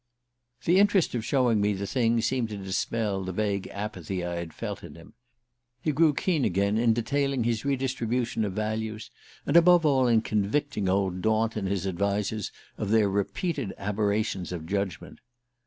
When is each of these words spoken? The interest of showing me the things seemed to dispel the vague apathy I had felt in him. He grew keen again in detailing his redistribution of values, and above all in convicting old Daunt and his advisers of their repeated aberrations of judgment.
The 0.65 0.79
interest 0.79 1.13
of 1.13 1.23
showing 1.23 1.61
me 1.61 1.73
the 1.73 1.85
things 1.85 2.25
seemed 2.25 2.49
to 2.49 2.57
dispel 2.57 3.23
the 3.23 3.31
vague 3.31 3.67
apathy 3.67 4.25
I 4.25 4.37
had 4.37 4.51
felt 4.51 4.83
in 4.83 4.95
him. 4.95 5.13
He 5.79 5.91
grew 5.91 6.11
keen 6.15 6.43
again 6.43 6.79
in 6.79 6.93
detailing 6.93 7.43
his 7.43 7.65
redistribution 7.65 8.43
of 8.43 8.53
values, 8.53 9.11
and 9.45 9.55
above 9.55 9.85
all 9.85 10.07
in 10.07 10.21
convicting 10.21 10.89
old 10.89 11.21
Daunt 11.21 11.55
and 11.55 11.67
his 11.67 11.85
advisers 11.85 12.51
of 12.79 12.89
their 12.89 13.11
repeated 13.11 13.75
aberrations 13.77 14.51
of 14.51 14.65
judgment. 14.65 15.19